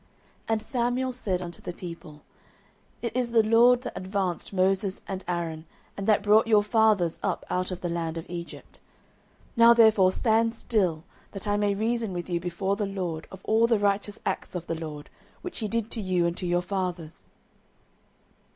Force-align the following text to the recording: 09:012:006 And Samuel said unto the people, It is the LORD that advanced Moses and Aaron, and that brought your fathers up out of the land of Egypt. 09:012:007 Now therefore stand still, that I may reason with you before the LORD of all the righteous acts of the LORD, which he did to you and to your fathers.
09:012:006 0.01 0.09
And 0.49 0.61
Samuel 0.63 1.13
said 1.13 1.41
unto 1.43 1.61
the 1.61 1.73
people, 1.73 2.23
It 3.03 3.15
is 3.15 3.29
the 3.29 3.43
LORD 3.43 3.83
that 3.83 3.95
advanced 3.95 4.51
Moses 4.51 5.03
and 5.07 5.23
Aaron, 5.27 5.67
and 5.95 6.07
that 6.07 6.23
brought 6.23 6.47
your 6.47 6.63
fathers 6.63 7.19
up 7.21 7.45
out 7.51 7.69
of 7.69 7.81
the 7.81 7.87
land 7.87 8.17
of 8.17 8.27
Egypt. 8.27 8.79
09:012:007 9.51 9.51
Now 9.57 9.73
therefore 9.75 10.11
stand 10.11 10.55
still, 10.55 11.03
that 11.33 11.47
I 11.47 11.55
may 11.55 11.75
reason 11.75 12.13
with 12.13 12.31
you 12.31 12.39
before 12.39 12.75
the 12.75 12.87
LORD 12.87 13.27
of 13.29 13.41
all 13.43 13.67
the 13.67 13.77
righteous 13.77 14.17
acts 14.25 14.55
of 14.55 14.65
the 14.65 14.73
LORD, 14.73 15.07
which 15.43 15.59
he 15.59 15.67
did 15.67 15.91
to 15.91 16.01
you 16.01 16.25
and 16.25 16.35
to 16.37 16.47
your 16.47 16.63
fathers. 16.63 17.25